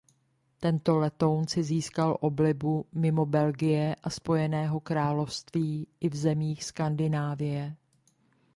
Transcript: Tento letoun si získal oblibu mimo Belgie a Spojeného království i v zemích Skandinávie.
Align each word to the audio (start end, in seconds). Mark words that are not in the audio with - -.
Tento 0.59 0.97
letoun 0.99 1.47
si 1.47 1.63
získal 1.63 2.17
oblibu 2.21 2.85
mimo 2.93 3.25
Belgie 3.25 3.95
a 3.95 4.09
Spojeného 4.09 4.79
království 4.79 5.87
i 5.99 6.09
v 6.09 6.15
zemích 6.15 6.63
Skandinávie. 6.63 7.75